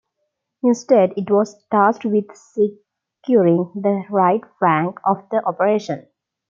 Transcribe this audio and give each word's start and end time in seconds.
Instead, 0.63 1.13
it 1.15 1.29
was 1.29 1.63
tasked 1.69 2.05
with 2.05 2.25
securing 2.33 3.71
the 3.75 4.03
right 4.09 4.41
flank 4.57 4.97
of 5.05 5.29
the 5.29 5.45
operation. 5.45 6.07